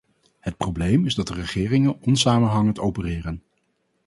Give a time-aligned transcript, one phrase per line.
[0.39, 3.43] Het probleem is dat de regeringen onsamenhangend opereren.